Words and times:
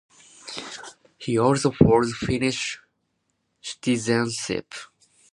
He 1.19 1.37
also 1.37 1.69
holds 1.77 2.17
Finnish 2.17 2.79
citizenship. 3.61 4.73